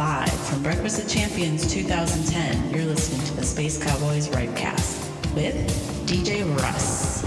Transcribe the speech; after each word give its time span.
Live 0.00 0.32
from 0.32 0.62
Breakfast 0.62 1.04
of 1.04 1.10
Champions 1.10 1.70
2010, 1.70 2.72
you're 2.72 2.86
listening 2.86 3.22
to 3.26 3.36
the 3.36 3.42
Space 3.42 3.76
Cowboys 3.76 4.28
Ripecast 4.28 5.34
with 5.34 5.54
DJ 6.06 6.42
Russ. 6.56 7.22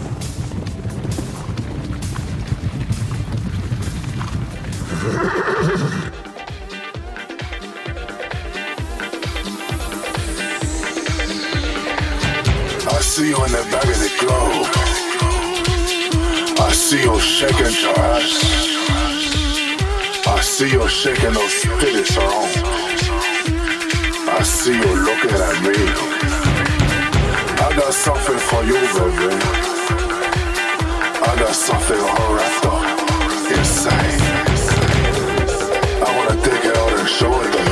I 12.87 13.01
see 13.01 13.29
you 13.29 13.35
in 13.45 13.51
the 13.51 13.67
back 13.69 13.85
of 13.85 13.99
the 13.99 14.09
globe. 14.19 14.67
I 16.59 16.71
see 16.73 17.03
you 17.03 17.19
shaking 17.19 17.83
your 17.83 17.99
ass. 17.99 19.12
I 20.53 20.55
see 20.55 20.71
you 20.71 20.87
shaking 20.87 21.33
those 21.33 21.63
titties 21.63 22.15
around. 22.15 22.51
I 24.29 24.43
see 24.43 24.75
you 24.75 24.95
looking 25.07 25.31
at 25.31 25.57
me. 25.65 25.73
I 27.57 27.75
got 27.75 27.91
something 27.91 28.37
for 28.37 28.61
you, 28.63 28.77
baby. 28.93 29.33
I 31.23 31.35
got 31.39 31.55
something 31.55 31.99
all 31.99 32.35
wrapped 32.35 32.65
up 32.67 32.83
inside. 33.57 34.21
I 36.05 36.17
wanna 36.17 36.39
take 36.43 36.65
it 36.65 36.77
out 36.77 36.99
and 36.99 37.09
show 37.09 37.33
it 37.41 37.62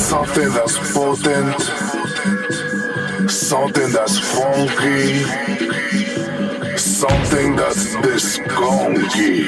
something 0.00 0.48
that's 0.50 0.76
potent, 0.94 1.60
something 3.30 3.92
that's 3.92 4.18
funky, 4.18 5.22
something 6.76 7.54
that's 7.54 7.94
disconky. 7.96 9.44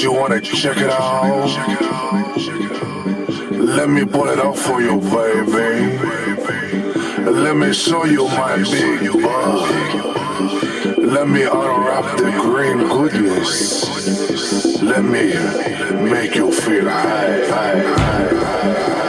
You 0.00 0.12
wanna 0.12 0.40
check 0.40 0.76
it 0.78 0.90
out? 0.90 1.50
Let 3.50 3.90
me 3.90 4.04
pull 4.04 4.28
it 4.28 4.38
out 4.38 4.56
for 4.56 4.80
you, 4.80 5.00
baby. 5.00 5.98
Let 7.28 7.56
me 7.56 7.72
show 7.72 8.04
you 8.04 8.28
my 8.28 8.56
big 8.70 9.12
bug. 9.12 10.96
Let 10.96 11.28
me 11.28 11.42
unwrap 11.42 12.16
the 12.18 12.30
green 12.40 12.88
goodness. 12.88 14.25
Let 14.86 15.04
me 15.04 15.34
make 16.08 16.36
you 16.36 16.52
feel 16.52 16.88
high, 16.88 17.44
high, 17.48 17.80
high, 17.80 18.28
high. 18.28 19.05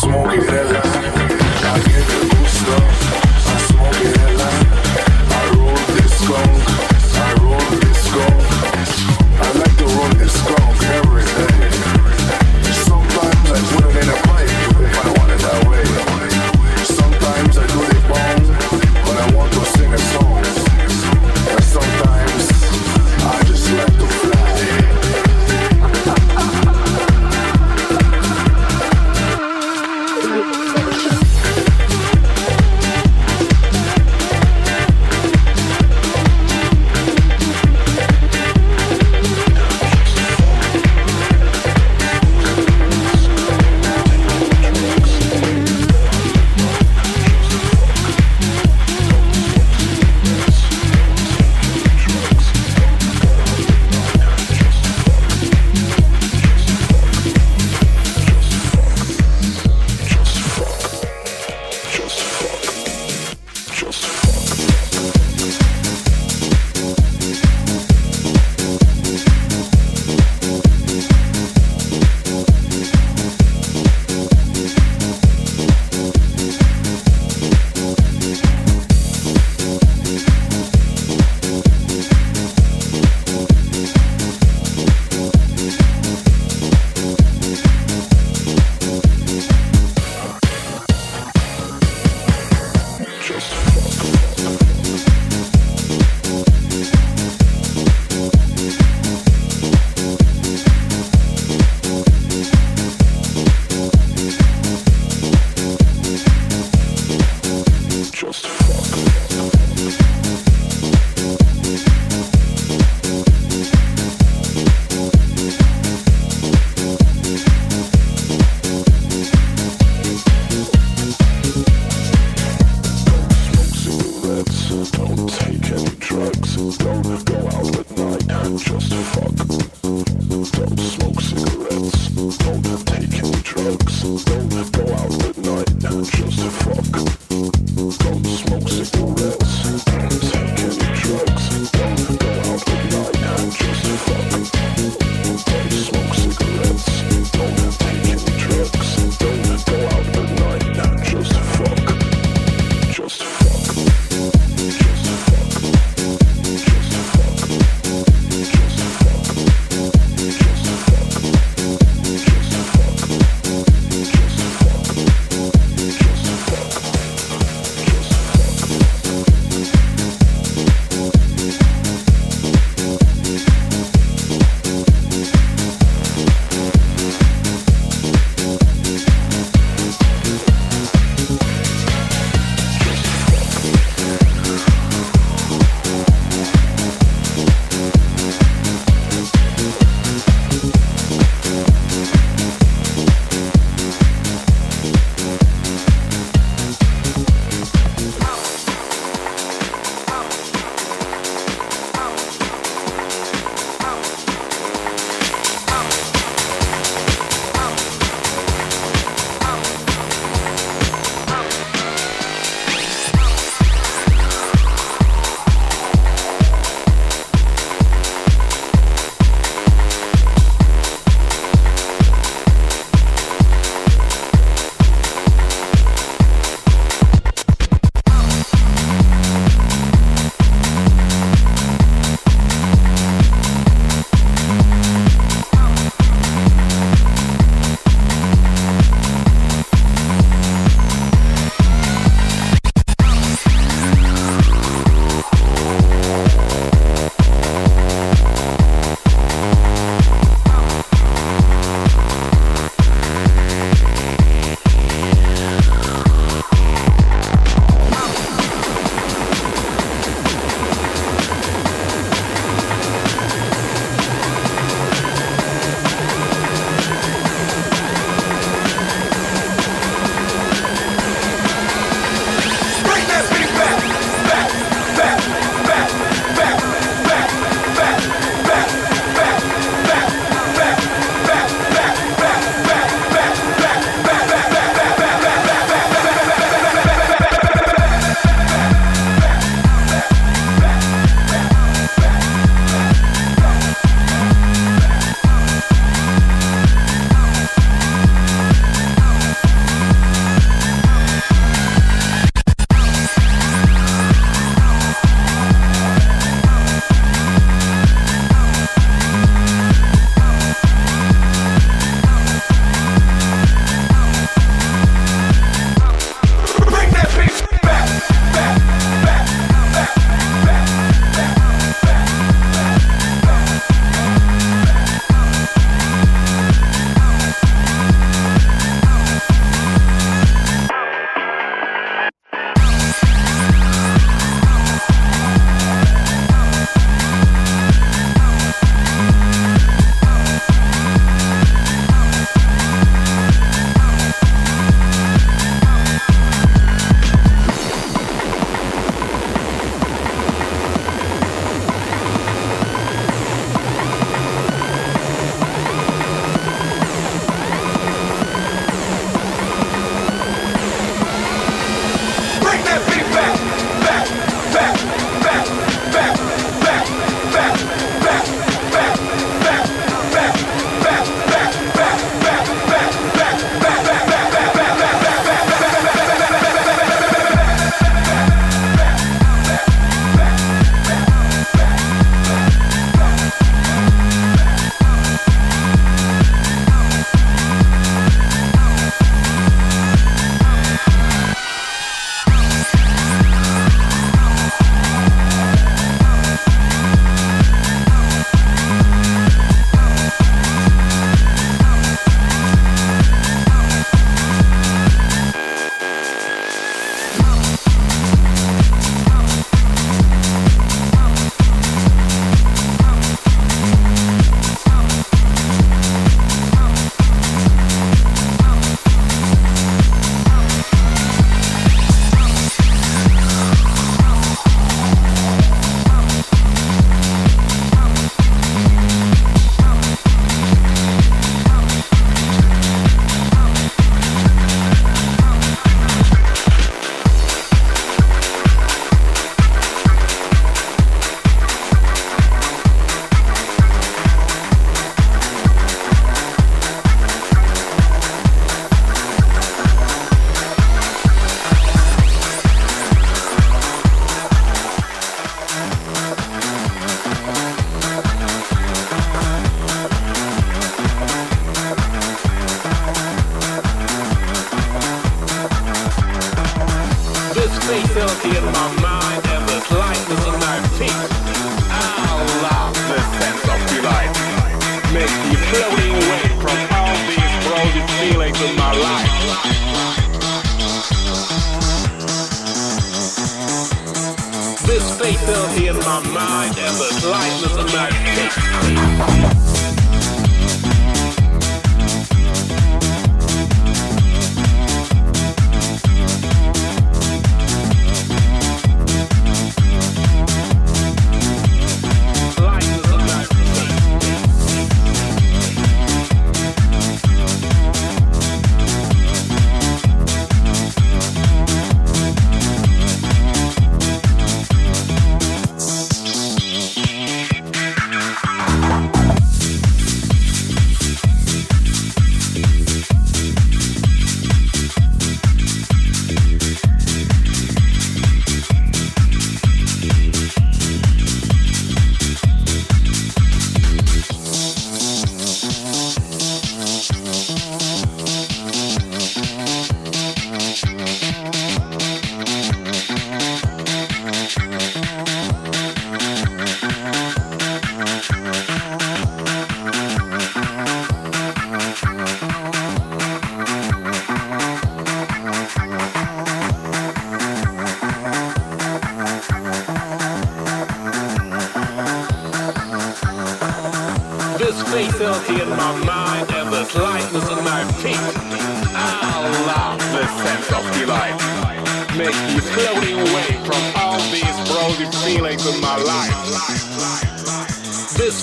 Smoke 0.00 0.32
it 0.32 0.59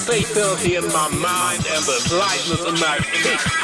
fatality 0.08 0.76
in 0.76 0.88
my 0.88 1.10
mind 1.10 1.68
and 1.68 1.84
the 1.84 2.16
lightness 2.18 2.64
in 2.66 2.80
my 2.80 2.98
feet. 2.98 3.57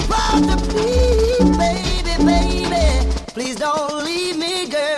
you 0.00 0.46
to 0.46 0.56
me, 0.74 1.58
baby, 1.58 2.24
baby. 2.24 3.12
Please 3.34 3.56
don't 3.56 4.04
leave 4.04 4.36
me, 4.36 4.68
girl. 4.68 4.97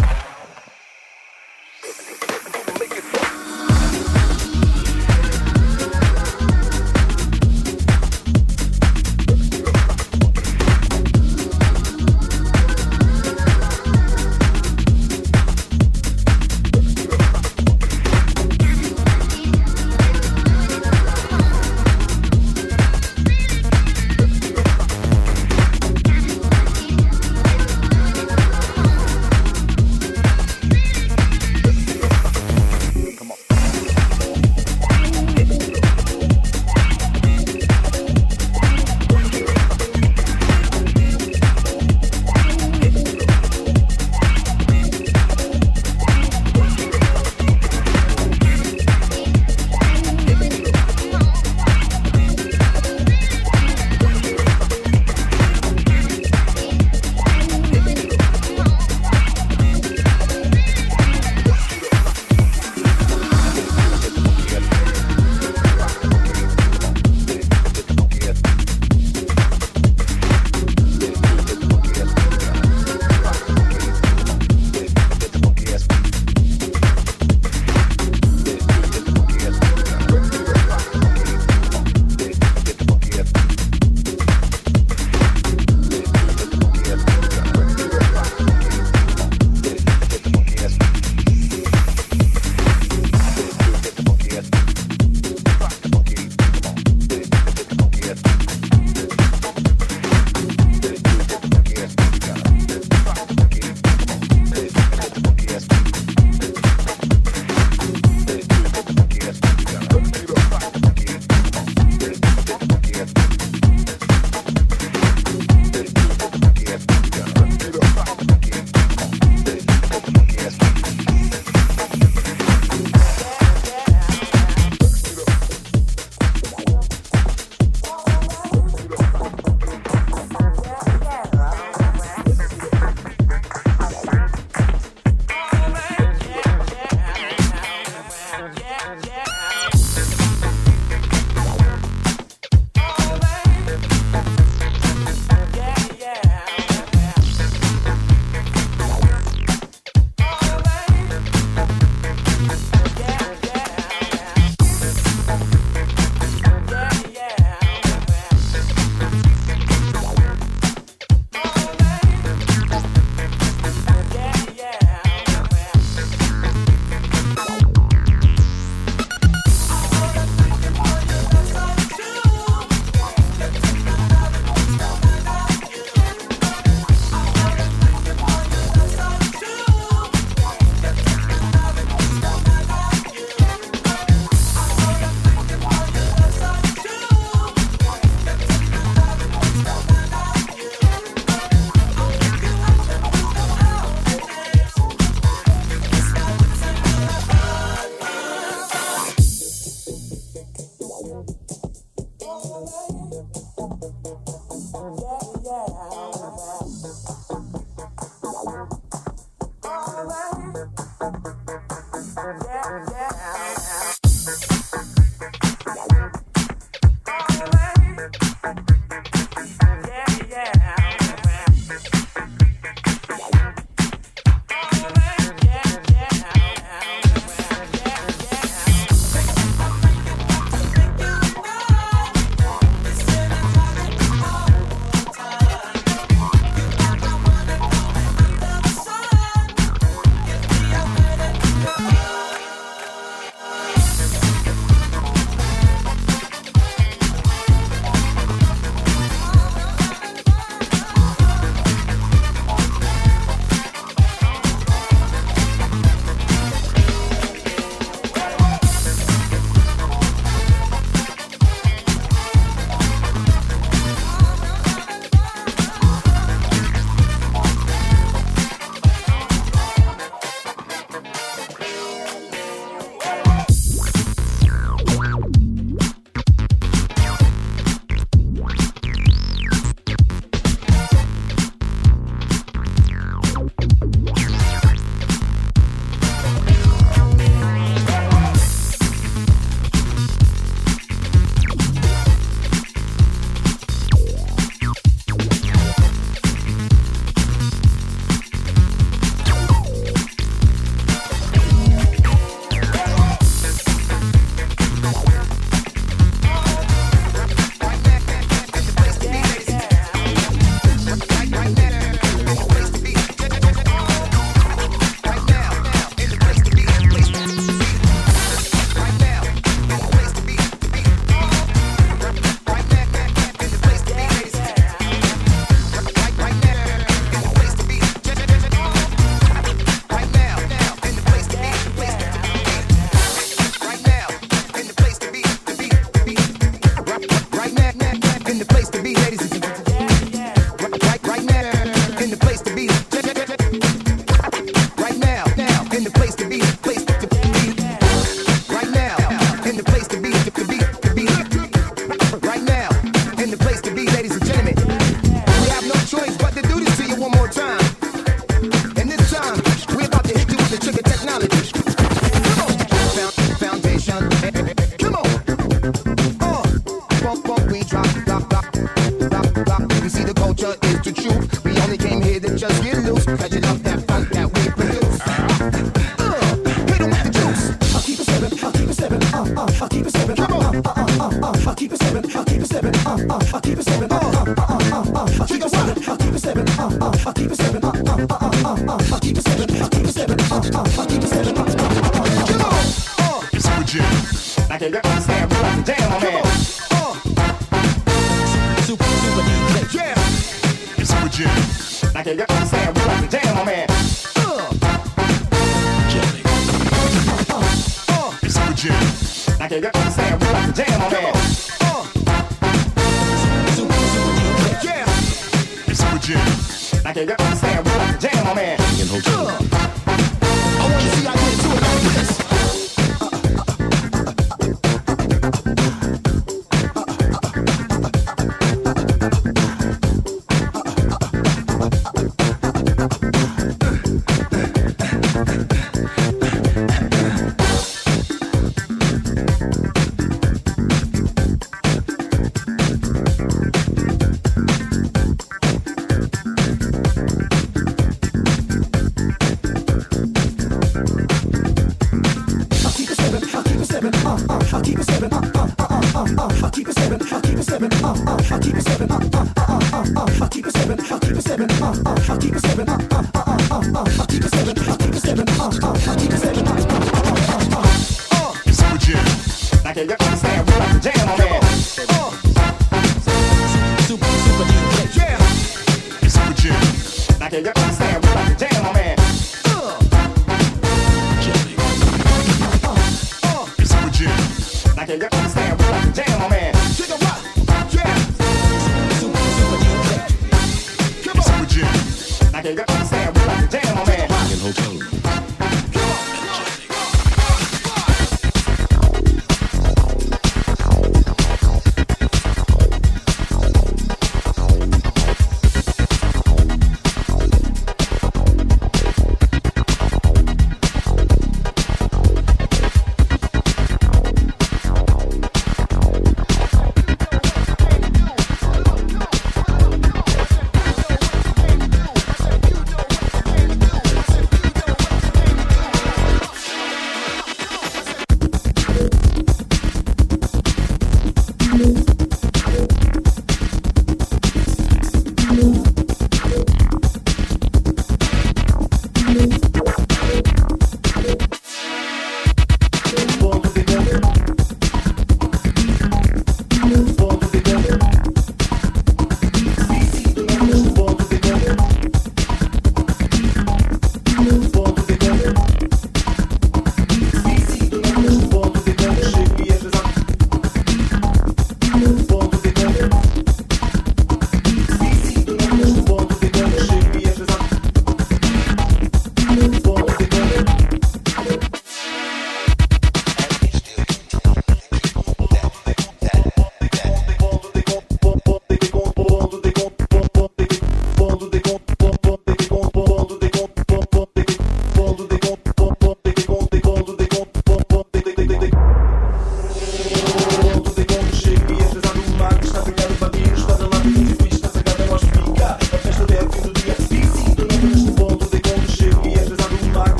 Yeah, 477.31 477.37
you 477.39 477.51
can't 477.53 477.73
stand 477.73 478.03
without 478.03 478.39
the. 478.39 478.50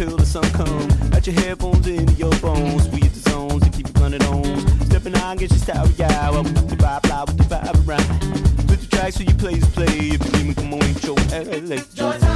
till 0.00 0.16
the 0.16 0.24
sun 0.24 0.50
comes. 0.52 0.94
Got 1.10 1.26
your 1.26 1.36
headphones 1.36 1.86
in 1.86 2.08
your 2.16 2.32
bones. 2.40 2.88
We 2.88 3.02
at 3.02 3.12
the 3.12 3.30
zones 3.30 3.62
and 3.64 3.72
keep 3.74 3.86
it 3.86 3.98
running 3.98 4.22
on. 4.24 4.58
Stepping 4.86 5.14
out, 5.16 5.36
get 5.36 5.50
your 5.50 5.58
style, 5.58 5.88
yeah. 5.98 6.30
Well, 6.30 6.42
we 6.42 6.50
the 6.52 6.76
vibe, 6.76 7.06
fly 7.06 7.24
with 7.24 7.36
the 7.36 7.44
vibe 7.44 7.86
around. 7.86 8.66
Put 8.66 8.80
the 8.80 8.86
tracks 8.90 9.16
so 9.16 9.24
you 9.24 9.34
play 9.34 9.60
play. 9.76 10.16
If 10.16 10.24
you 10.24 10.32
demon, 10.32 10.54
come 10.54 10.72
on, 10.72 10.82
ain't 10.84 11.04
your 11.04 11.16
LA. 11.16 11.82
Joy's 11.92 12.29